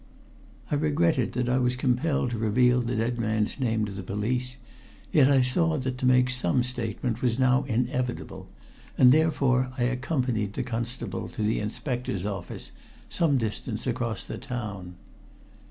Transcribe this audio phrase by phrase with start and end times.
[0.71, 4.57] I regretted that I was compelled to reveal the dead man's name to the police,
[5.11, 8.49] yet I saw that to make some statement was now inevitable,
[8.97, 12.71] and therefore I accompanied the constable to the inspector's office
[13.09, 14.95] some distance across the town.